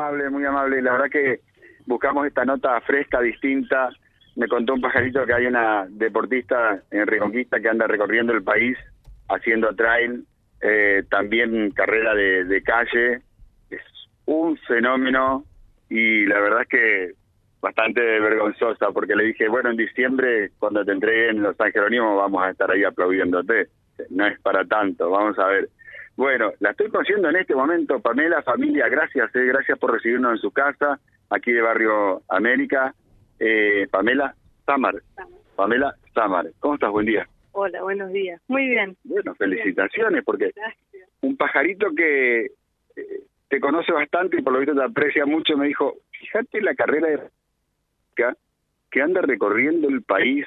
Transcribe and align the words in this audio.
amable, 0.00 0.30
muy 0.30 0.44
amable. 0.44 0.82
La 0.82 0.92
verdad 0.92 1.10
que 1.10 1.40
buscamos 1.86 2.26
esta 2.26 2.44
nota 2.44 2.80
fresca, 2.80 3.20
distinta. 3.20 3.90
Me 4.36 4.48
contó 4.48 4.74
un 4.74 4.80
pajarito 4.80 5.26
que 5.26 5.34
hay 5.34 5.46
una 5.46 5.86
deportista 5.88 6.82
en 6.90 7.06
Reconquista 7.06 7.60
que 7.60 7.68
anda 7.68 7.86
recorriendo 7.86 8.32
el 8.32 8.42
país 8.42 8.78
haciendo 9.28 9.74
trail, 9.74 10.24
eh, 10.60 11.04
también 11.10 11.70
carrera 11.72 12.14
de, 12.14 12.62
calle. 12.64 13.20
Es 13.70 13.82
un 14.26 14.56
fenómeno 14.58 15.44
y 15.88 16.26
la 16.26 16.40
verdad 16.40 16.62
es 16.62 16.68
que 16.68 17.12
bastante 17.60 18.00
vergonzosa 18.00 18.90
porque 18.92 19.14
le 19.14 19.24
dije, 19.24 19.48
bueno, 19.48 19.70
en 19.70 19.76
diciembre 19.76 20.50
cuando 20.58 20.84
te 20.84 20.92
entreguen 20.92 21.42
los 21.42 21.56
San 21.56 21.72
Jerónimo 21.72 22.16
vamos 22.16 22.42
a 22.42 22.50
estar 22.50 22.70
ahí 22.70 22.84
aplaudiéndote. 22.84 23.68
No 24.08 24.26
es 24.26 24.40
para 24.40 24.64
tanto, 24.64 25.10
vamos 25.10 25.38
a 25.38 25.46
ver. 25.46 25.68
Bueno, 26.16 26.52
la 26.60 26.70
estoy 26.70 26.90
conociendo 26.90 27.28
en 27.28 27.36
este 27.36 27.54
momento, 27.54 28.00
Pamela, 28.00 28.42
familia, 28.42 28.88
gracias, 28.88 29.34
eh, 29.34 29.44
gracias 29.44 29.78
por 29.78 29.92
recibirnos 29.92 30.32
en 30.32 30.38
su 30.38 30.50
casa, 30.50 31.00
aquí 31.30 31.52
de 31.52 31.62
Barrio 31.62 32.22
América. 32.28 32.94
Eh, 33.38 33.88
Pamela 33.90 34.34
Samar. 34.66 34.96
Pamela 35.56 35.94
Samar, 36.14 36.50
¿cómo 36.58 36.74
estás? 36.74 36.90
Buen 36.90 37.06
día. 37.06 37.26
Hola, 37.52 37.82
buenos 37.82 38.12
días. 38.12 38.40
Muy 38.48 38.68
bien. 38.68 38.96
Bueno, 39.04 39.34
felicitaciones, 39.34 40.22
porque 40.24 40.52
un 41.22 41.36
pajarito 41.36 41.90
que 41.96 42.46
eh, 42.96 43.20
te 43.48 43.60
conoce 43.60 43.92
bastante 43.92 44.38
y 44.38 44.42
por 44.42 44.52
lo 44.52 44.60
visto 44.60 44.74
te 44.74 44.84
aprecia 44.84 45.26
mucho, 45.26 45.56
me 45.56 45.68
dijo, 45.68 45.96
fíjate 46.10 46.60
la 46.60 46.74
carrera 46.74 47.08
de 47.08 47.30
que 48.90 49.00
anda 49.00 49.22
recorriendo 49.22 49.88
el 49.88 50.02
país, 50.02 50.46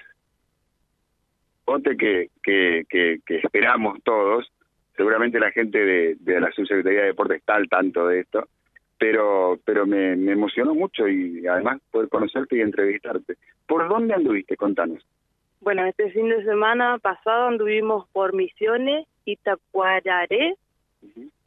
ponte 1.65 1.97
que, 1.97 2.29
que, 2.43 2.83
que, 2.89 3.19
que 3.25 3.37
esperamos 3.37 3.97
todos, 4.03 4.51
seguramente 4.95 5.39
la 5.39 5.51
gente 5.51 5.77
de, 5.77 6.15
de 6.19 6.39
la 6.39 6.51
Subsecretaría 6.51 7.01
de 7.01 7.07
Deportes 7.07 7.37
está 7.37 7.55
al 7.55 7.69
tanto 7.69 8.07
de 8.07 8.21
esto, 8.21 8.47
pero 8.97 9.59
pero 9.65 9.85
me, 9.85 10.15
me 10.15 10.33
emocionó 10.33 10.73
mucho 10.73 11.07
y 11.07 11.45
además 11.47 11.81
poder 11.91 12.09
conocerte 12.09 12.57
y 12.57 12.61
entrevistarte. 12.61 13.35
¿Por 13.67 13.87
dónde 13.87 14.13
anduviste? 14.13 14.57
Contanos. 14.57 15.05
Bueno, 15.61 15.85
este 15.85 16.11
fin 16.11 16.27
de 16.27 16.43
semana 16.43 16.97
pasado 16.99 17.47
anduvimos 17.47 18.07
por 18.09 18.33
Misiones 18.33 19.07
y 19.23 19.37
Tacuararé, 19.37 20.55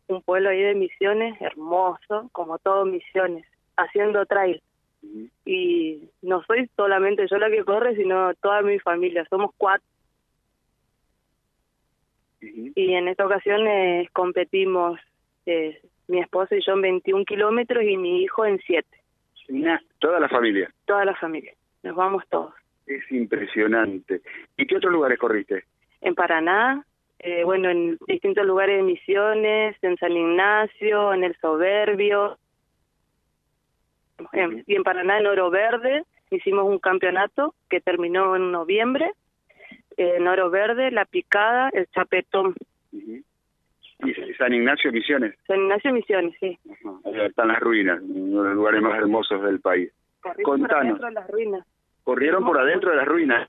un 0.09 0.23
pueblo 0.23 0.49
ahí 0.49 0.63
de 0.63 0.75
Misiones, 0.75 1.39
hermoso, 1.41 2.31
como 2.33 2.59
todo 2.59 2.87
Misiones, 2.87 3.45
haciendo 3.77 4.25
trail. 4.25 4.63
Y 5.45 6.09
no 6.23 6.43
soy 6.45 6.69
solamente 6.77 7.27
yo 7.31 7.37
la 7.37 7.51
que 7.51 7.63
corre, 7.63 7.95
sino 7.95 8.33
toda 8.37 8.63
mi 8.63 8.79
familia, 8.79 9.27
somos 9.29 9.51
cuatro. 9.59 9.87
Y 12.75 12.95
en 12.95 13.09
esta 13.09 13.27
ocasión 13.27 13.67
eh, 13.67 14.09
competimos 14.13 14.99
eh, 15.47 15.81
mi 16.09 16.21
esposo 16.21 16.55
y 16.55 16.65
yo 16.65 16.73
en 16.73 16.83
21 16.83 17.25
kilómetros 17.25 17.85
y 17.85 17.97
mi 17.97 18.23
hijo 18.23 18.45
en 18.47 18.59
7. 18.67 18.87
Toda 19.99 20.21
la 20.21 20.29
familia. 20.29 20.71
Toda 20.85 21.05
la 21.05 21.15
familia, 21.15 21.53
nos 21.83 21.95
vamos 21.95 22.25
todos. 22.29 22.55
Es 22.87 23.11
impresionante. 23.11 24.21
¿Y 24.57 24.67
qué 24.67 24.77
otros 24.77 24.93
lugares 24.93 25.19
corriste? 25.19 25.65
En 26.01 26.15
Paraná, 26.15 26.85
eh, 27.19 27.45
bueno, 27.45 27.71
en 27.71 27.99
distintos 28.07 28.47
lugares 28.47 28.77
de 28.77 28.83
Misiones, 28.83 29.77
en 29.83 29.97
San 29.97 30.13
Ignacio, 30.13 31.13
en 31.13 31.25
El 31.25 31.37
Soberbio, 31.37 32.39
en, 34.33 34.65
y 34.67 34.75
en 34.75 34.83
Paraná, 34.83 35.19
en 35.19 35.27
Oro 35.27 35.51
Verde, 35.51 36.05
hicimos 36.31 36.65
un 36.65 36.79
campeonato 36.79 37.55
que 37.69 37.81
terminó 37.81 38.37
en 38.37 38.53
noviembre, 38.53 39.13
en 39.97 40.27
Oro 40.29 40.51
Verde, 40.51 40.91
La 40.91 41.05
Picada, 41.05 41.71
El 41.73 41.87
Chapetón. 41.89 42.55
¿Y 42.93 44.13
San 44.35 44.53
Ignacio 44.53 44.93
Misiones? 44.93 45.35
San 45.47 45.59
Ignacio 45.61 45.93
Misiones, 45.93 46.35
sí. 46.39 46.59
Ahí 47.05 47.21
están 47.27 47.49
las 47.49 47.61
ruinas, 47.61 48.01
uno 48.03 48.43
de 48.43 48.49
los 48.51 48.57
lugares 48.57 48.83
más 48.83 48.99
hermosos 48.99 49.43
del 49.43 49.61
país. 49.61 49.91
Corrimos 50.43 50.69
por 50.69 50.75
adentro 50.75 51.07
de 51.07 51.13
las 51.13 51.27
ruinas. 51.31 51.67
Corrieron 52.05 52.45
por 52.45 52.59
adentro 52.59 52.91
de 52.91 52.97
las 52.97 53.07
ruinas. 53.07 53.49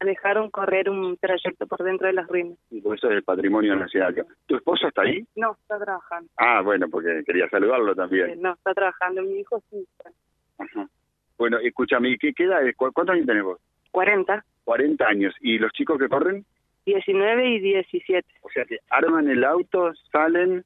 Dejaron 0.00 0.50
correr 0.50 0.88
un 0.90 1.16
trayecto 1.16 1.66
por 1.66 1.82
dentro 1.82 2.06
de 2.06 2.12
las 2.12 2.26
ruinas. 2.28 2.56
Y 2.70 2.80
por 2.80 2.96
eso 2.96 3.08
es 3.08 3.16
el 3.16 3.22
patrimonio 3.24 3.74
nacional. 3.76 4.14
¿Tu 4.46 4.56
esposo 4.56 4.88
está 4.88 5.02
ahí? 5.02 5.24
No, 5.36 5.52
está 5.60 5.78
trabajando. 5.78 6.30
Ah, 6.36 6.60
bueno, 6.62 6.88
porque 6.88 7.22
quería 7.26 7.48
saludarlo 7.48 7.94
también. 7.94 8.30
Eh, 8.30 8.36
no, 8.36 8.52
está 8.52 8.74
trabajando. 8.74 9.22
Mi 9.22 9.40
hijo 9.40 9.60
sí 9.70 9.84
está. 9.98 10.10
Ajá. 10.58 10.88
Bueno, 11.36 11.58
escúchame, 11.58 12.10
¿y 12.10 12.18
¿qué, 12.18 12.32
qué 12.32 12.44
edad 12.44 12.66
es? 12.66 12.76
¿Cu- 12.76 12.92
¿Cuántos 12.92 13.14
años 13.14 13.26
tenés 13.26 13.42
vos? 13.44 13.58
40, 13.90 14.44
40 14.68 15.02
años. 15.06 15.34
¿Y 15.40 15.58
los 15.58 15.72
chicos 15.72 15.98
que 15.98 16.10
corren? 16.10 16.44
19 16.84 17.48
y 17.52 17.58
17. 17.58 18.28
O 18.42 18.50
sea 18.50 18.66
que 18.66 18.76
arman 18.90 19.26
el 19.30 19.42
auto, 19.42 19.92
salen 20.12 20.62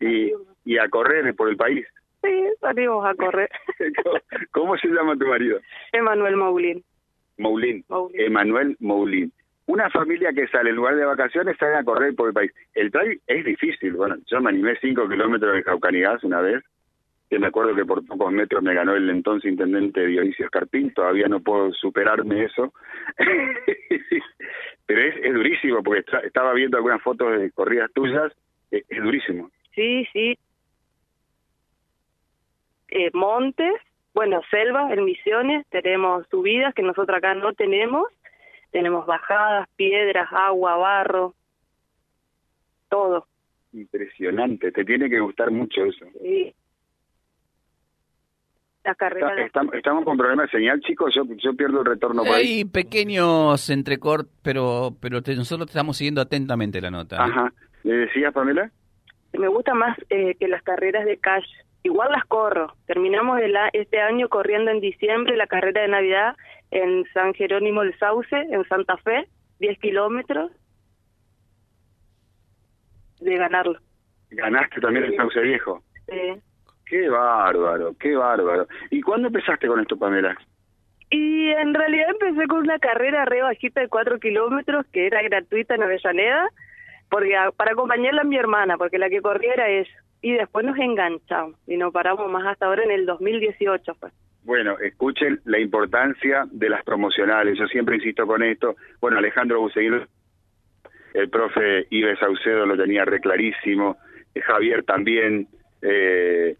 y, 0.00 0.32
y 0.64 0.78
a 0.78 0.88
correr 0.88 1.34
por 1.34 1.50
el 1.50 1.58
país. 1.58 1.86
Sí, 2.22 2.30
salimos 2.60 3.04
a 3.04 3.14
correr. 3.14 3.50
¿Cómo, 4.52 4.78
se 4.78 4.88
llama 4.88 5.18
tu 5.18 5.26
marido? 5.26 5.60
Emanuel 5.92 6.36
Maulín. 6.36 6.82
Moulín. 7.36 7.84
Moulín. 7.90 8.20
Emanuel 8.22 8.76
Moulín. 8.80 9.30
Una 9.66 9.90
familia 9.90 10.32
que 10.32 10.48
sale 10.48 10.70
en 10.70 10.76
lugar 10.76 10.96
de 10.96 11.04
vacaciones 11.04 11.58
sale 11.58 11.76
a 11.76 11.84
correr 11.84 12.14
por 12.14 12.28
el 12.28 12.34
país. 12.34 12.52
El 12.72 12.90
trail 12.90 13.20
es 13.26 13.44
difícil. 13.44 13.92
Bueno, 13.92 14.16
yo 14.30 14.40
me 14.40 14.48
animé 14.48 14.78
5 14.80 15.10
kilómetros 15.10 15.54
de 15.56 15.62
Caucanigás 15.62 16.24
una 16.24 16.40
vez, 16.40 16.64
que 17.32 17.38
me 17.38 17.46
acuerdo 17.46 17.74
que 17.74 17.86
por 17.86 18.04
pocos 18.04 18.30
metros 18.30 18.62
me 18.62 18.74
ganó 18.74 18.94
el 18.94 19.08
entonces 19.08 19.50
intendente 19.50 20.04
Dionisio 20.06 20.44
Escarpín. 20.44 20.92
Todavía 20.92 21.28
no 21.28 21.40
puedo 21.40 21.72
superarme 21.72 22.44
eso. 22.44 22.74
Pero 24.84 25.00
es, 25.00 25.16
es 25.16 25.32
durísimo, 25.32 25.82
porque 25.82 26.00
está- 26.00 26.18
estaba 26.20 26.52
viendo 26.52 26.76
algunas 26.76 27.00
fotos 27.00 27.40
de 27.40 27.50
corridas 27.52 27.90
tuyas. 27.94 28.30
Es, 28.70 28.84
es 28.86 29.02
durísimo. 29.02 29.50
Sí, 29.74 30.06
sí. 30.12 30.38
Eh, 32.88 33.08
montes, 33.14 33.72
bueno, 34.12 34.42
selva 34.50 34.92
en 34.92 35.02
Misiones, 35.06 35.66
tenemos 35.70 36.26
subidas 36.28 36.74
que 36.74 36.82
nosotros 36.82 37.16
acá 37.16 37.34
no 37.34 37.54
tenemos, 37.54 38.08
tenemos 38.72 39.06
bajadas, 39.06 39.66
piedras, 39.76 40.28
agua, 40.32 40.76
barro, 40.76 41.32
todo. 42.90 43.26
Impresionante. 43.72 44.70
Te 44.70 44.84
tiene 44.84 45.08
que 45.08 45.20
gustar 45.20 45.50
mucho 45.50 45.86
eso. 45.86 46.04
Sí. 46.20 46.54
La 48.84 48.94
carrera 48.96 49.28
Está- 49.28 49.36
de- 49.40 49.46
estamos, 49.46 49.74
estamos 49.74 50.04
con 50.04 50.16
problemas 50.16 50.50
de 50.50 50.58
señal, 50.58 50.80
chicos. 50.80 51.14
Yo, 51.14 51.22
yo 51.36 51.54
pierdo 51.54 51.80
el 51.80 51.86
retorno 51.86 52.24
por 52.24 52.34
ahí. 52.34 52.58
Hay 52.58 52.64
pequeños 52.64 53.70
entrecort, 53.70 54.28
pero 54.42 54.96
pero 55.00 55.22
te- 55.22 55.36
nosotros 55.36 55.66
te 55.68 55.70
estamos 55.72 55.96
siguiendo 55.96 56.20
atentamente 56.20 56.80
la 56.80 56.90
nota. 56.90 57.16
¿eh? 57.16 57.20
Ajá. 57.20 57.52
¿Le 57.84 57.94
decías, 57.94 58.32
Pamela? 58.32 58.70
me 59.34 59.48
gusta 59.48 59.72
más 59.74 59.96
eh, 60.10 60.34
que 60.38 60.46
las 60.48 60.62
carreras 60.62 61.04
de 61.06 61.16
cash. 61.18 61.46
Igual 61.84 62.10
las 62.12 62.24
corro. 62.26 62.74
Terminamos 62.86 63.40
el 63.40 63.56
este 63.72 64.00
año 64.00 64.28
corriendo 64.28 64.70
en 64.70 64.80
diciembre 64.80 65.36
la 65.36 65.46
carrera 65.46 65.82
de 65.82 65.88
Navidad 65.88 66.36
en 66.70 67.04
San 67.14 67.34
Jerónimo 67.34 67.82
del 67.82 67.96
Sauce, 67.98 68.36
en 68.36 68.64
Santa 68.68 68.96
Fe, 68.98 69.26
10 69.58 69.78
kilómetros 69.78 70.50
de 73.20 73.36
ganarlo. 73.36 73.78
Ganaste 74.30 74.80
también 74.80 75.04
el 75.06 75.16
Sauce 75.16 75.40
Viejo. 75.40 75.82
Eh, 76.08 76.38
Qué 76.92 77.08
bárbaro, 77.08 77.94
qué 77.98 78.14
bárbaro. 78.14 78.66
¿Y 78.90 79.00
cuándo 79.00 79.28
empezaste 79.28 79.66
con 79.66 79.80
esto, 79.80 79.96
Pamela? 79.96 80.36
y 81.14 81.48
en 81.50 81.72
realidad 81.74 82.06
empecé 82.10 82.46
con 82.48 82.60
una 82.60 82.78
carrera 82.78 83.24
re 83.26 83.42
bajita 83.42 83.80
de 83.80 83.88
4 83.88 84.18
kilómetros 84.18 84.84
que 84.92 85.06
era 85.06 85.20
gratuita 85.22 85.74
en 85.74 85.82
Avellaneda 85.82 86.48
porque 87.10 87.34
a- 87.36 87.50
para 87.50 87.72
acompañarla 87.72 88.22
a 88.22 88.24
mi 88.24 88.36
hermana, 88.36 88.76
porque 88.78 88.96
la 88.98 89.08
que 89.10 89.20
corría 89.22 89.52
era 89.54 89.68
ella. 89.68 89.90
Y 90.22 90.32
después 90.32 90.64
nos 90.66 90.78
enganchamos 90.78 91.56
y 91.66 91.76
nos 91.78 91.92
paramos 91.94 92.30
más 92.30 92.46
hasta 92.46 92.66
ahora 92.66 92.84
en 92.84 92.90
el 92.92 93.04
2018. 93.06 93.94
Pues. 94.00 94.12
Bueno, 94.44 94.78
escuchen 94.78 95.40
la 95.44 95.58
importancia 95.58 96.44
de 96.50 96.68
las 96.70 96.82
promocionales. 96.84 97.58
Yo 97.58 97.66
siempre 97.68 97.96
insisto 97.96 98.26
con 98.26 98.42
esto. 98.42 98.76
Bueno, 99.00 99.16
Alejandro 99.18 99.60
Buseguil, 99.60 100.06
el 101.14 101.28
profe 101.30 101.86
Ives 101.90 102.18
Saucedo 102.20 102.64
lo 102.66 102.76
tenía 102.76 103.04
re 103.06 103.20
clarísimo. 103.20 103.96
Javier 104.46 104.82
también. 104.84 105.46
eh, 105.82 106.51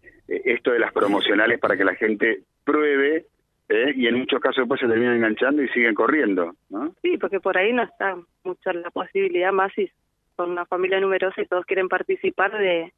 esto 0.52 0.72
de 0.72 0.78
las 0.78 0.92
promocionales 0.92 1.58
para 1.58 1.76
que 1.76 1.84
la 1.84 1.94
gente 1.94 2.40
pruebe 2.64 3.26
eh, 3.69 3.93
y 3.96 4.06
en 4.06 4.19
muchos 4.19 4.40
casos 4.40 4.58
después 4.62 4.81
se 4.81 4.87
terminan 4.88 5.16
enganchando 5.16 5.62
y 5.62 5.69
siguen 5.69 5.94
corriendo, 5.94 6.54
¿no? 6.70 6.94
Sí, 7.02 7.16
porque 7.19 7.40
por 7.40 7.56
ahí 7.56 7.72
no 7.72 7.82
está 7.82 8.16
mucha 8.44 8.72
la 8.72 8.90
posibilidad 8.90 9.52
más 9.52 9.72
si 9.75 9.90
son 10.37 10.50
una 10.52 10.66
familia 10.66 11.00
numerosa 11.00 11.40
y 11.43 11.46
todos 11.46 11.64
quieren 11.64 11.88
participar 11.88 12.56
de, 12.58 12.93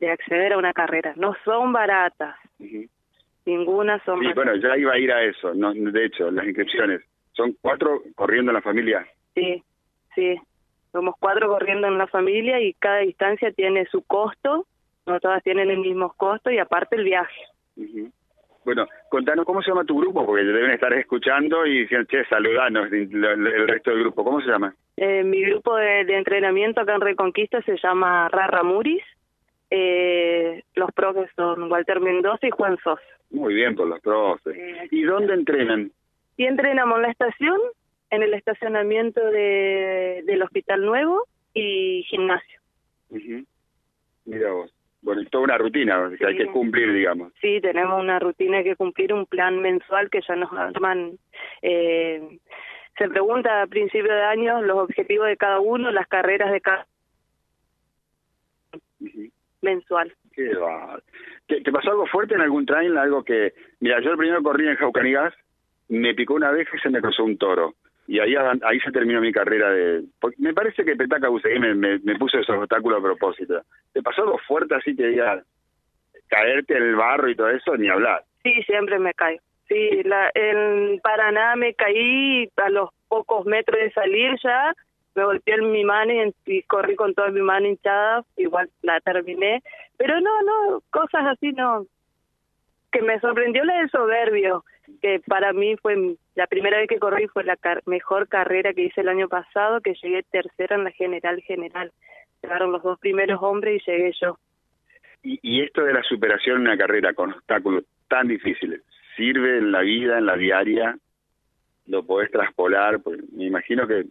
de 0.00 0.10
acceder 0.10 0.52
a 0.52 0.58
una 0.58 0.72
carrera. 0.72 1.12
No 1.16 1.34
son 1.44 1.72
baratas, 1.72 2.36
ninguna 3.46 4.02
son 4.04 4.18
Sí, 4.20 4.26
baratas. 4.26 4.44
bueno, 4.44 4.56
ya 4.56 4.76
iba 4.78 4.92
a 4.92 4.98
ir 4.98 5.12
a 5.12 5.22
eso. 5.24 5.54
No, 5.54 5.72
de 5.72 6.04
hecho, 6.04 6.30
las 6.30 6.46
inscripciones. 6.46 7.02
Son 7.32 7.56
cuatro 7.60 8.02
corriendo 8.14 8.50
en 8.50 8.54
la 8.56 8.62
familia. 8.62 9.06
Sí, 9.34 9.62
sí. 10.14 10.36
Somos 10.92 11.14
cuatro 11.20 11.48
corriendo 11.48 11.86
en 11.86 11.98
la 11.98 12.08
familia 12.08 12.60
y 12.60 12.74
cada 12.74 12.98
distancia 12.98 13.52
tiene 13.52 13.86
su 13.86 14.02
costo, 14.02 14.66
no 15.10 15.20
todas 15.20 15.42
tienen 15.42 15.70
el 15.70 15.78
mismo 15.78 16.12
costo 16.16 16.50
y 16.50 16.58
aparte 16.58 16.96
el 16.96 17.04
viaje. 17.04 17.42
Bueno, 18.64 18.86
contanos 19.08 19.44
cómo 19.46 19.62
se 19.62 19.70
llama 19.70 19.84
tu 19.84 19.98
grupo, 19.98 20.24
porque 20.24 20.42
te 20.42 20.52
deben 20.52 20.70
estar 20.70 20.92
escuchando 20.92 21.66
y 21.66 21.88
che, 21.88 22.24
saludanos, 22.28 22.92
el, 22.92 23.68
resto 23.68 23.90
del 23.90 24.00
grupo. 24.00 24.22
¿Cómo 24.22 24.40
se 24.40 24.48
llama? 24.48 24.74
Eh, 24.96 25.24
mi 25.24 25.42
grupo 25.42 25.76
de, 25.76 26.04
de 26.04 26.18
entrenamiento 26.18 26.80
acá 26.80 26.94
en 26.94 27.00
Reconquista 27.00 27.62
se 27.62 27.76
llama 27.78 28.28
Rara 28.28 28.62
Muris 28.62 29.02
Eh, 29.70 30.62
los 30.74 30.90
profes 30.92 31.30
son 31.36 31.70
Walter 31.70 32.00
Mendoza 32.00 32.46
y 32.46 32.50
Juan 32.50 32.76
Sos. 32.82 33.00
Muy 33.30 33.54
bien 33.54 33.74
por 33.76 33.86
los 33.86 34.00
profes. 34.00 34.56
¿Y 34.90 35.02
dónde 35.02 35.34
entrenan? 35.34 35.92
Y 36.36 36.44
entrenamos 36.44 36.96
en 36.96 37.02
la 37.02 37.10
estación, 37.10 37.58
en 38.10 38.22
el 38.22 38.34
estacionamiento 38.34 39.20
de, 39.30 40.22
del 40.26 40.42
Hospital 40.42 40.84
Nuevo 40.84 41.24
y 41.54 42.02
gimnasio. 42.08 42.60
Mira 44.24 44.52
vos. 44.52 44.72
Bueno, 45.02 45.22
es 45.22 45.30
toda 45.30 45.44
una 45.44 45.58
rutina 45.58 46.10
que 46.18 46.26
hay 46.26 46.36
que 46.36 46.46
cumplir, 46.46 46.92
digamos. 46.92 47.32
Sí, 47.40 47.60
tenemos 47.60 48.00
una 48.00 48.18
rutina 48.18 48.62
que 48.62 48.76
cumplir, 48.76 49.14
un 49.14 49.26
plan 49.26 49.60
mensual 49.60 50.10
que 50.10 50.20
ya 50.26 50.36
nos 50.36 50.52
arman. 50.52 51.12
Eh, 51.62 52.38
se 52.98 53.08
pregunta 53.08 53.62
a 53.62 53.66
principio 53.66 54.12
de 54.12 54.22
año 54.22 54.60
los 54.60 54.78
objetivos 54.78 55.26
de 55.26 55.38
cada 55.38 55.58
uno, 55.60 55.90
las 55.90 56.06
carreras 56.06 56.52
de 56.52 56.60
cada 56.60 56.86
mensual. 59.62 60.12
Qué 60.32 60.54
va. 60.54 61.00
¿Te, 61.46 61.72
pasó 61.72 61.90
algo 61.90 62.06
fuerte 62.06 62.34
en 62.34 62.42
algún 62.42 62.66
trail? 62.66 62.96
Algo 62.96 63.24
que, 63.24 63.54
mira, 63.80 64.00
yo 64.00 64.10
el 64.10 64.18
primero 64.18 64.42
corrí 64.42 64.68
en 64.68 64.76
Jaucanigas, 64.76 65.34
me 65.88 66.14
picó 66.14 66.34
una 66.34 66.50
vez 66.50 66.68
y 66.72 66.78
se 66.78 66.90
me 66.90 67.00
cruzó 67.00 67.24
un 67.24 67.38
toro. 67.38 67.74
Y 68.10 68.18
ahí 68.18 68.34
ahí 68.34 68.80
se 68.80 68.90
terminó 68.90 69.20
mi 69.20 69.30
carrera 69.30 69.70
de... 69.70 70.02
Me 70.38 70.52
parece 70.52 70.84
que 70.84 70.96
Petaca 70.96 71.28
Buseguí 71.28 71.60
me, 71.60 71.76
me, 71.76 72.18
puso 72.18 72.40
esos 72.40 72.56
obstáculos 72.56 72.98
a 72.98 73.02
propósito. 73.02 73.62
¿Te 73.92 74.02
pasó 74.02 74.22
algo 74.22 74.36
fuerte 74.48 74.74
así 74.74 74.96
que 74.96 75.06
diga 75.06 75.40
caerte 76.26 76.76
en 76.76 76.82
el 76.82 76.96
barro 76.96 77.30
y 77.30 77.36
todo 77.36 77.50
eso? 77.50 77.76
Ni 77.76 77.88
hablar. 77.88 78.24
Sí, 78.42 78.64
siempre 78.64 78.98
me 78.98 79.14
caigo. 79.14 79.40
Sí, 79.68 80.02
la, 80.02 80.28
en 80.34 80.98
Paraná 80.98 81.54
me 81.54 81.72
caí 81.74 82.50
a 82.56 82.68
los 82.70 82.90
pocos 83.06 83.46
metros 83.46 83.78
de 83.80 83.92
salir 83.92 84.36
ya, 84.42 84.74
me 85.14 85.22
golpeé 85.22 85.54
en 85.54 85.70
mi 85.70 85.84
mano 85.84 86.12
y, 86.46 86.62
corrí 86.64 86.96
con 86.96 87.14
toda 87.14 87.28
mi 87.28 87.42
mano 87.42 87.68
hinchada, 87.68 88.24
igual 88.36 88.68
la 88.82 89.00
terminé, 89.02 89.62
pero 89.96 90.20
no, 90.20 90.42
no, 90.42 90.82
cosas 90.90 91.26
así 91.28 91.52
no. 91.52 91.86
Que 92.90 93.02
me 93.02 93.20
sorprendió 93.20 93.62
la 93.62 93.78
del 93.78 93.90
soberbio, 93.90 94.64
que 95.00 95.20
para 95.26 95.52
mí 95.52 95.76
fue 95.76 96.16
la 96.34 96.46
primera 96.46 96.78
vez 96.78 96.88
que 96.88 96.98
corrí 96.98 97.26
fue 97.28 97.44
la 97.44 97.58
mejor 97.86 98.28
carrera 98.28 98.72
que 98.72 98.84
hice 98.84 99.00
el 99.00 99.08
año 99.08 99.28
pasado, 99.28 99.80
que 99.80 99.94
llegué 100.02 100.22
tercera 100.24 100.76
en 100.76 100.84
la 100.84 100.90
general 100.92 101.40
general. 101.42 101.92
Llegaron 102.42 102.72
los 102.72 102.82
dos 102.82 102.98
primeros 102.98 103.42
hombres 103.42 103.82
y 103.82 103.90
llegué 103.90 104.12
yo. 104.20 104.38
Y, 105.22 105.38
y 105.42 105.62
esto 105.62 105.82
de 105.84 105.92
la 105.92 106.02
superación 106.02 106.56
en 106.56 106.62
una 106.62 106.78
carrera 106.78 107.12
con 107.12 107.32
obstáculos 107.32 107.84
tan 108.08 108.28
difíciles, 108.28 108.82
¿sirve 109.16 109.58
en 109.58 109.72
la 109.72 109.80
vida, 109.80 110.18
en 110.18 110.26
la 110.26 110.36
diaria? 110.36 110.96
¿Lo 111.86 112.04
podés 112.04 112.30
traspolar? 112.30 113.00
Pues 113.00 113.20
me 113.32 113.44
imagino 113.44 113.86
que 113.86 114.06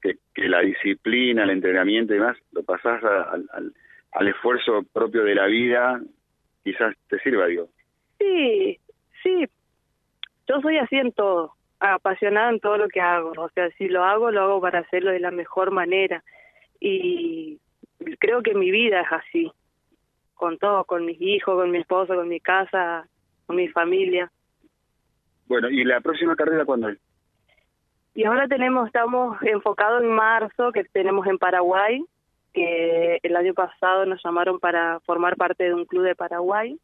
que, 0.00 0.48
la 0.48 0.60
disciplina, 0.60 1.44
el 1.44 1.50
entrenamiento 1.50 2.12
y 2.12 2.18
demás, 2.18 2.36
lo 2.52 2.62
pasás 2.62 3.02
al, 3.04 3.72
al, 4.12 4.28
esfuerzo 4.28 4.82
propio 4.92 5.24
de 5.24 5.34
la 5.34 5.46
vida, 5.46 6.00
quizás 6.64 6.94
te 7.08 7.18
sirva, 7.20 7.46
digo. 7.46 7.68
Sí, 8.18 8.78
sí. 9.22 9.46
Yo 10.50 10.60
soy 10.62 10.78
así 10.78 10.96
en 10.96 11.12
todo, 11.12 11.52
apasionada 11.78 12.50
en 12.50 12.58
todo 12.58 12.76
lo 12.76 12.88
que 12.88 13.00
hago. 13.00 13.30
O 13.36 13.48
sea, 13.50 13.70
si 13.78 13.86
lo 13.86 14.02
hago, 14.02 14.32
lo 14.32 14.40
hago 14.42 14.60
para 14.60 14.80
hacerlo 14.80 15.12
de 15.12 15.20
la 15.20 15.30
mejor 15.30 15.70
manera. 15.70 16.24
Y 16.80 17.60
creo 18.18 18.42
que 18.42 18.54
mi 18.54 18.72
vida 18.72 19.02
es 19.02 19.12
así, 19.12 19.52
con 20.34 20.58
todo, 20.58 20.82
con 20.86 21.04
mis 21.04 21.20
hijos, 21.20 21.54
con 21.54 21.70
mi 21.70 21.78
esposo, 21.78 22.16
con 22.16 22.28
mi 22.28 22.40
casa, 22.40 23.06
con 23.46 23.54
mi 23.54 23.68
familia. 23.68 24.28
Bueno, 25.46 25.70
¿y 25.70 25.84
la 25.84 26.00
próxima 26.00 26.34
carrera 26.34 26.64
cuándo 26.64 26.88
es? 26.88 26.98
Y 28.16 28.24
ahora 28.24 28.48
tenemos, 28.48 28.88
estamos 28.88 29.40
enfocados 29.42 30.02
en 30.02 30.10
marzo, 30.10 30.72
que 30.72 30.82
tenemos 30.82 31.28
en 31.28 31.38
Paraguay, 31.38 32.04
que 32.52 33.20
el 33.22 33.36
año 33.36 33.54
pasado 33.54 34.04
nos 34.04 34.20
llamaron 34.24 34.58
para 34.58 34.98
formar 35.00 35.36
parte 35.36 35.62
de 35.62 35.74
un 35.74 35.84
club 35.84 36.02
de 36.02 36.16
Paraguay, 36.16 36.76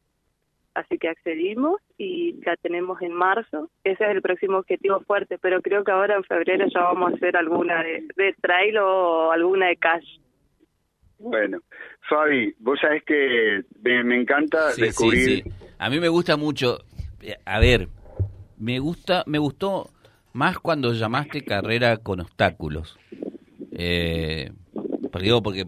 así 0.77 0.99
que 0.99 1.09
accedimos 1.09 1.81
y 1.97 2.35
la 2.45 2.57
tenemos 2.57 3.01
en 3.01 3.13
marzo. 3.13 3.71
Ese 3.83 4.05
es 4.05 4.11
el 4.11 4.23
próximo 4.23 4.59
objetivo 4.59 5.01
fuerte, 5.01 5.39
pero 5.39 5.63
creo 5.63 5.83
que 5.83 5.91
ahora 5.91 6.17
en 6.17 6.25
febrero 6.25 6.67
ya 6.73 6.81
vamos 6.81 7.13
a 7.13 7.17
hacer 7.17 7.37
alguna 7.37 7.83
de, 7.83 8.35
trail 8.41 8.79
o 8.79 9.33
alguna 9.33 9.69
de 9.69 9.77
cash. 9.77 10.07
Bueno, 11.19 11.61
Fabi, 12.09 12.55
vos 12.59 12.79
sabés 12.79 13.03
que 13.05 13.63
me, 13.83 14.21
encanta 14.21 14.75
descubrir... 14.75 15.45
A 15.79 15.89
mí 15.89 15.99
me 15.99 16.09
gusta 16.09 16.37
mucho, 16.37 16.79
eh, 17.23 17.37
a 17.45 17.59
ver, 17.59 17.89
me 18.59 18.79
gusta, 18.79 19.25
me 19.27 19.39
gustó 19.39 19.91
más 20.35 20.59
cuando 20.59 20.93
llamaste 20.93 21.43
carrera 21.43 21.97
con 21.97 22.21
obstáculos. 22.21 22.99
Eh, 23.73 24.51
digo, 25.21 25.43
porque 25.43 25.67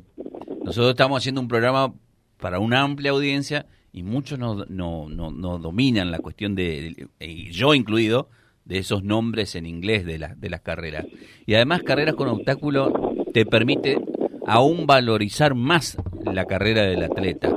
nosotros 0.62 0.90
estamos 0.90 1.18
haciendo 1.18 1.40
un 1.40 1.48
programa 1.48 1.94
para 2.38 2.58
una 2.58 2.82
amplia 2.82 3.12
audiencia 3.12 3.66
y 3.92 4.02
muchos 4.02 4.38
no, 4.38 4.64
no, 4.68 5.08
no, 5.08 5.58
dominan 5.58 6.10
la 6.10 6.18
cuestión 6.18 6.54
de, 6.54 7.08
y 7.20 7.50
yo 7.50 7.74
incluido, 7.74 8.28
de 8.64 8.78
esos 8.78 9.02
nombres 9.02 9.54
en 9.54 9.64
inglés 9.64 10.04
de, 10.04 10.18
la, 10.18 10.34
de 10.34 10.50
las 10.50 10.60
carreras. 10.60 11.06
Y 11.46 11.54
además 11.54 11.82
carreras 11.82 12.14
con 12.14 12.28
obstáculos 12.28 12.92
te 13.32 13.46
permite 13.46 13.98
aún 14.46 14.86
valorizar 14.86 15.54
más 15.54 15.96
la 16.24 16.44
carrera 16.44 16.82
del 16.82 17.02
atleta, 17.02 17.50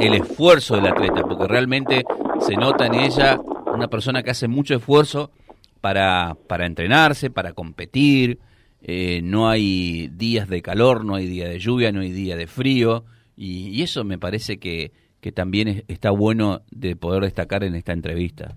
el 0.00 0.14
esfuerzo 0.14 0.76
del 0.76 0.86
atleta, 0.86 1.22
porque 1.22 1.46
realmente 1.46 2.04
se 2.40 2.56
nota 2.56 2.86
en 2.86 2.94
ella 2.94 3.38
una 3.72 3.88
persona 3.88 4.22
que 4.22 4.30
hace 4.30 4.48
mucho 4.48 4.74
esfuerzo 4.74 5.30
para, 5.80 6.36
para 6.46 6.66
entrenarse, 6.66 7.30
para 7.30 7.52
competir. 7.52 8.38
Eh, 8.82 9.20
no 9.22 9.48
hay 9.48 10.08
días 10.08 10.48
de 10.48 10.62
calor, 10.62 11.04
no 11.04 11.14
hay 11.14 11.26
día 11.26 11.48
de 11.48 11.58
lluvia, 11.58 11.92
no 11.92 12.00
hay 12.00 12.10
día 12.10 12.36
de 12.36 12.46
frío. 12.46 13.04
Y, 13.36 13.82
eso 13.82 14.04
me 14.04 14.18
parece 14.18 14.58
que, 14.58 14.92
que 15.28 15.32
también 15.32 15.84
está 15.88 16.10
bueno 16.10 16.62
de 16.70 16.96
poder 16.96 17.22
destacar 17.22 17.62
en 17.62 17.74
esta 17.74 17.92
entrevista. 17.92 18.56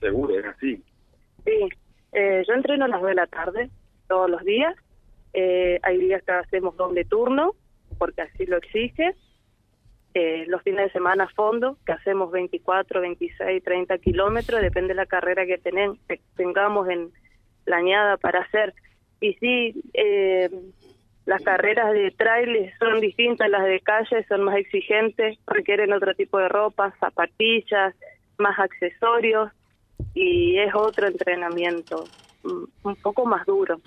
Seguro, 0.00 0.38
es 0.38 0.44
así. 0.44 0.82
Sí, 1.46 1.68
eh, 2.12 2.44
yo 2.46 2.52
entreno 2.52 2.84
a 2.84 2.88
las 2.88 3.00
2 3.00 3.08
de 3.08 3.14
la 3.14 3.26
tarde 3.26 3.70
todos 4.06 4.28
los 4.28 4.44
días. 4.44 4.76
Eh, 5.32 5.78
hay 5.82 5.96
días 5.96 6.22
que 6.24 6.32
hacemos 6.32 6.76
doble 6.76 7.06
turno, 7.06 7.54
porque 7.96 8.20
así 8.20 8.44
lo 8.44 8.58
exige. 8.58 9.14
Eh, 10.12 10.44
los 10.48 10.60
fines 10.60 10.84
de 10.84 10.92
semana 10.92 11.24
a 11.24 11.28
fondo, 11.28 11.78
que 11.86 11.92
hacemos 11.92 12.30
24, 12.32 13.00
26, 13.00 13.64
30 13.64 13.96
kilómetros, 13.96 14.60
depende 14.60 14.88
de 14.88 14.94
la 14.96 15.06
carrera 15.06 15.46
que 15.46 15.58
tengamos 16.36 16.86
en 16.90 17.08
la 17.64 17.78
añada 17.78 18.18
para 18.18 18.40
hacer. 18.40 18.74
Y 19.22 19.32
sí, 19.36 19.82
eh, 19.94 20.50
las 21.28 21.42
carreras 21.42 21.92
de 21.92 22.10
trail 22.12 22.72
son 22.78 23.00
distintas, 23.02 23.50
las 23.50 23.62
de 23.64 23.80
calle 23.80 24.24
son 24.28 24.44
más 24.44 24.56
exigentes, 24.56 25.38
requieren 25.46 25.92
otro 25.92 26.14
tipo 26.14 26.38
de 26.38 26.48
ropa, 26.48 26.94
zapatillas, 26.98 27.94
más 28.38 28.58
accesorios 28.58 29.50
y 30.14 30.56
es 30.56 30.74
otro 30.74 31.06
entrenamiento, 31.06 32.04
un 32.44 32.96
poco 33.02 33.26
más 33.26 33.44
duro. 33.44 33.78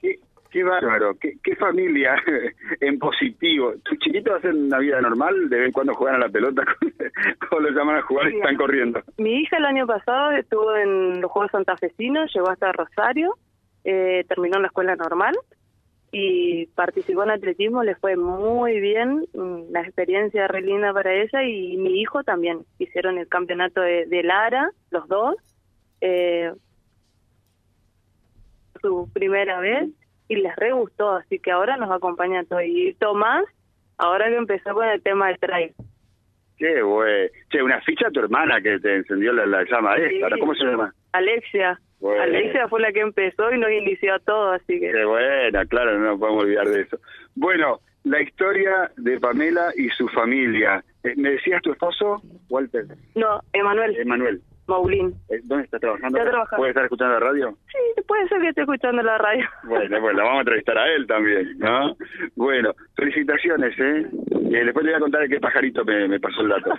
Qué 0.00 0.64
bárbaro, 0.64 1.16
qué, 1.20 1.34
qué 1.44 1.54
familia 1.54 2.16
en 2.80 2.98
positivo. 2.98 3.74
¿Tus 3.84 3.98
chiquitos 3.98 4.38
hacen 4.38 4.64
una 4.64 4.78
vida 4.78 5.02
normal? 5.02 5.50
¿De 5.50 5.58
vez 5.58 5.66
en 5.66 5.72
cuando 5.72 5.94
juegan 5.94 6.16
a 6.16 6.26
la 6.26 6.32
pelota? 6.32 6.64
¿Cómo 7.50 7.60
lo 7.60 7.70
llaman 7.70 7.96
a 7.96 8.02
jugar 8.02 8.32
y 8.32 8.38
están 8.38 8.56
corriendo? 8.56 9.02
Mi 9.18 9.42
hija 9.42 9.58
el 9.58 9.66
año 9.66 9.86
pasado 9.86 10.32
estuvo 10.32 10.74
en 10.76 11.20
los 11.20 11.30
Juegos 11.30 11.52
Santafesinos, 11.52 12.32
llegó 12.34 12.48
hasta 12.48 12.72
Rosario, 12.72 13.34
eh, 13.84 14.24
terminó 14.28 14.56
en 14.56 14.62
la 14.62 14.68
escuela 14.68 14.96
normal 14.96 15.36
y 16.12 16.66
participó 16.66 17.22
en 17.22 17.30
atletismo, 17.30 17.84
le 17.84 17.94
fue 17.94 18.16
muy 18.16 18.80
bien, 18.80 19.26
mm, 19.32 19.70
la 19.70 19.82
experiencia 19.82 20.48
re 20.48 20.62
linda 20.62 20.92
para 20.92 21.14
ella 21.14 21.42
y 21.44 21.76
mi 21.76 22.00
hijo 22.00 22.24
también. 22.24 22.64
Hicieron 22.78 23.18
el 23.18 23.28
campeonato 23.28 23.80
de, 23.80 24.06
de 24.06 24.22
Lara, 24.22 24.70
los 24.90 25.06
dos. 25.08 25.36
Eh, 26.00 26.52
su 28.80 29.08
primera 29.12 29.60
vez 29.60 29.90
y 30.28 30.36
les 30.36 30.54
re 30.56 30.72
gustó, 30.72 31.12
así 31.12 31.38
que 31.38 31.50
ahora 31.50 31.76
nos 31.76 31.90
acompaña 31.90 32.44
todo. 32.44 32.62
Y 32.62 32.94
Tomás, 32.94 33.44
ahora 33.98 34.28
que 34.28 34.36
empezó 34.36 34.74
con 34.74 34.88
el 34.88 35.02
tema 35.02 35.28
del 35.28 35.38
trail. 35.38 35.74
Qué 36.56 36.82
güey. 36.82 37.30
Che, 37.50 37.62
una 37.62 37.80
ficha 37.80 38.08
a 38.08 38.10
tu 38.10 38.20
hermana 38.20 38.60
que 38.60 38.78
te 38.78 38.96
encendió 38.96 39.32
la, 39.32 39.64
llama 39.64 39.96
esta. 39.96 40.24
¿Ahora 40.24 40.36
cómo 40.38 40.54
se 40.54 40.64
llama? 40.64 40.94
Alexia. 41.12 41.80
Alexia 42.02 42.68
fue 42.68 42.80
la 42.80 42.92
que 42.92 43.00
empezó 43.00 43.52
y 43.52 43.58
nos 43.58 43.70
inició 43.70 44.18
todo, 44.20 44.52
así 44.52 44.80
que... 44.80 44.90
Qué 44.90 45.04
buena, 45.04 45.66
claro, 45.66 45.98
no 45.98 46.06
nos 46.10 46.18
podemos 46.18 46.44
olvidar 46.44 46.68
de 46.68 46.80
eso. 46.82 46.98
Bueno, 47.34 47.80
la 48.04 48.22
historia 48.22 48.90
de 48.96 49.20
Pamela 49.20 49.70
y 49.76 49.88
su 49.90 50.08
familia. 50.08 50.82
Eh, 51.04 51.14
¿Me 51.16 51.32
decías 51.32 51.60
tu 51.62 51.72
esposo, 51.72 52.22
Walter? 52.48 52.86
No, 53.14 53.40
Emanuel. 53.52 53.96
Emanuel. 53.96 54.40
Maulín. 54.70 55.14
Eh, 55.28 55.40
¿Dónde 55.44 55.64
está 55.64 55.78
trabajando? 55.78 56.16
Está 56.16 56.30
trabajando. 56.30 56.56
¿Puede 56.56 56.70
estar 56.70 56.84
escuchando 56.84 57.14
la 57.14 57.20
radio? 57.20 57.58
Sí, 57.66 58.02
puede 58.06 58.28
ser 58.28 58.40
que 58.40 58.48
esté 58.48 58.60
escuchando 58.62 59.02
la 59.02 59.18
radio. 59.18 59.46
Bueno, 59.64 60.00
pues 60.00 60.16
la 60.16 60.22
vamos 60.22 60.38
a 60.38 60.40
entrevistar 60.40 60.78
a 60.78 60.94
él 60.94 61.06
también, 61.06 61.58
¿no? 61.58 61.96
Bueno, 62.36 62.72
felicitaciones, 62.96 63.78
¿eh? 63.78 64.06
eh 64.52 64.64
después 64.64 64.84
le 64.84 64.92
voy 64.92 64.96
a 64.96 65.00
contar 65.00 65.22
de 65.22 65.28
qué 65.28 65.40
pajarito 65.40 65.84
me, 65.84 66.20
pasó 66.20 66.40
el 66.42 66.48
dato. 66.48 66.72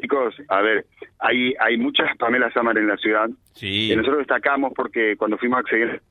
Chicos, 0.00 0.34
a 0.48 0.60
ver, 0.60 0.86
hay 1.18 1.54
hay 1.58 1.76
muchas 1.78 2.16
Pamela 2.18 2.52
Samar 2.52 2.76
en 2.78 2.88
la 2.88 2.96
ciudad. 2.96 3.28
Sí. 3.52 3.92
Y 3.92 3.96
nosotros 3.96 4.18
destacamos 4.18 4.72
porque 4.74 5.16
cuando 5.16 5.38
fuimos 5.38 5.56
a 5.56 5.60
acceder 5.60 6.02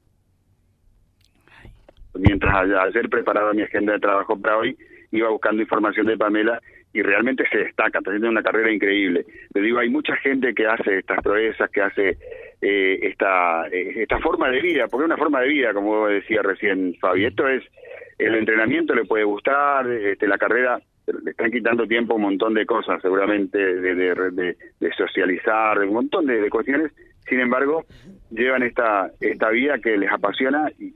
mientras 2.17 2.55
ayer 2.55 3.09
preparaba 3.09 3.53
mi 3.53 3.61
agenda 3.61 3.93
de 3.93 3.99
trabajo 3.99 4.39
para 4.39 4.57
hoy, 4.57 4.77
iba 5.11 5.29
buscando 5.29 5.61
información 5.61 6.07
de 6.07 6.17
Pamela 6.17 6.61
y 6.93 7.01
realmente 7.01 7.43
se 7.49 7.57
destaca, 7.57 7.99
está 7.99 8.09
haciendo 8.09 8.29
una 8.29 8.43
carrera 8.43 8.71
increíble. 8.71 9.25
Le 9.53 9.61
digo, 9.61 9.79
hay 9.79 9.89
mucha 9.89 10.15
gente 10.17 10.53
que 10.53 10.65
hace 10.65 10.99
estas 10.99 11.21
proezas, 11.21 11.69
que 11.69 11.81
hace 11.81 12.17
eh, 12.61 12.99
esta, 13.01 13.67
eh, 13.67 14.01
esta 14.01 14.19
forma 14.19 14.49
de 14.49 14.61
vida, 14.61 14.87
porque 14.87 15.03
es 15.03 15.07
una 15.07 15.17
forma 15.17 15.41
de 15.41 15.49
vida, 15.49 15.73
como 15.73 16.07
decía 16.07 16.41
recién 16.41 16.95
Fabi. 17.01 17.25
Esto 17.25 17.47
es, 17.49 17.63
el 18.17 18.35
entrenamiento 18.35 18.95
le 18.95 19.03
puede 19.03 19.25
gustar, 19.25 19.89
este, 19.89 20.25
la 20.25 20.37
carrera 20.37 20.79
le 21.07 21.31
están 21.31 21.51
quitando 21.51 21.87
tiempo 21.87 22.15
un 22.15 22.23
montón 22.23 22.53
de 22.53 22.65
cosas, 22.65 23.01
seguramente 23.01 23.57
de, 23.57 23.95
de, 23.95 24.57
de, 24.79 24.91
socializar, 24.97 25.79
un 25.79 25.93
montón 25.93 26.25
de, 26.25 26.49
cuestiones. 26.49 26.91
Sin 27.27 27.39
embargo, 27.39 27.85
llevan 28.31 28.63
esta, 28.63 29.11
esta 29.19 29.49
vida 29.49 29.79
que 29.79 29.97
les 29.97 30.11
apasiona 30.11 30.69
y 30.79 30.93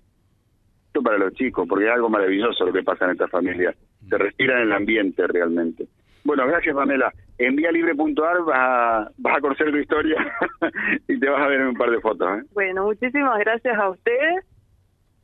esto 0.88 1.02
para 1.04 1.18
los 1.18 1.34
chicos, 1.34 1.68
porque 1.68 1.86
es 1.86 1.92
algo 1.92 2.10
maravilloso 2.10 2.66
lo 2.66 2.74
que 2.74 2.84
pasa 2.84 3.06
en 3.06 3.12
esta 3.12 3.28
familia 3.28 3.74
se 4.08 4.18
respira 4.18 4.58
en 4.58 4.64
el 4.64 4.74
ambiente 4.74 5.26
realmente. 5.28 5.88
Bueno, 6.24 6.46
gracias 6.48 6.76
Pamela. 6.76 7.14
En 7.38 7.56
vialibre.ar 7.56 8.44
vas 8.44 8.58
a, 8.58 9.12
vas 9.18 9.38
a 9.38 9.42
conocer 9.42 9.72
tu 9.72 9.78
historia 9.78 10.18
y 11.08 11.20
te 11.20 11.30
vas 11.30 11.42
a 11.42 11.48
ver 11.48 11.62
en 11.62 11.68
un 11.68 11.76
par 11.76 11.90
de 11.90 12.02
fotos. 12.02 12.28
¿eh? 12.40 12.44
Bueno, 12.54 12.86
muchísimas 12.86 13.40
gracias 13.40 13.78
a 13.78 13.90
ustedes 13.90 14.46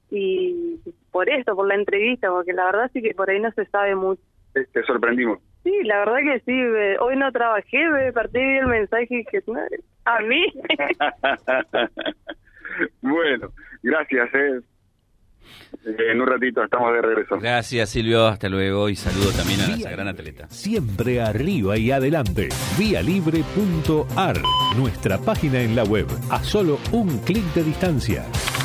y 0.10 0.80
por 1.12 1.30
esto, 1.30 1.56
por 1.56 1.68
la 1.68 1.75
entrevista, 1.75 2.30
porque 2.30 2.54
la 2.54 2.65
verdad 2.65 2.92
sí 2.94 3.01
que 3.01 3.13
por 3.13 3.30
ahí 3.30 3.39
no 3.39 3.51
se 3.51 3.65
sabe 3.65 3.96
mucho. 3.96 4.22
Te, 4.56 4.84
sorprendimos. 4.84 5.40
Sí, 5.64 5.84
la 5.84 6.00
verdad 6.00 6.18
que 6.24 6.40
sí. 6.46 6.62
hoy 7.00 7.18
no 7.18 7.32
trabajé, 7.32 7.90
me 7.90 8.14
partí 8.14 8.40
el 8.40 8.68
mensaje 8.68 9.26
que 9.30 9.42
a 10.06 10.20
mí. 10.22 10.46
bueno, 13.02 13.50
gracias. 13.84 14.34
Eh. 14.34 14.62
Eh, 15.86 16.12
en 16.12 16.22
un 16.22 16.28
ratito 16.28 16.64
estamos 16.64 16.94
de 16.94 17.02
regreso. 17.02 17.38
Gracias 17.40 17.90
Silvio, 17.90 18.28
hasta 18.28 18.50
luego 18.50 18.90
y 18.90 18.96
saludo 18.96 19.32
también 19.32 19.60
a 19.62 19.76
esa 19.76 19.92
gran 19.92 20.08
atleta. 20.08 20.48
Siempre 20.50 21.22
arriba 21.22 21.78
y 21.78 21.92
adelante. 21.92 22.50
Vialibre.ar, 22.78 24.38
nuestra 24.78 25.18
página 25.18 25.62
en 25.62 25.76
la 25.76 25.84
web, 25.84 26.08
a 26.32 26.44
solo 26.44 26.80
un 26.92 27.20
clic 27.20 27.44
de 27.54 27.64
distancia. 27.64 28.26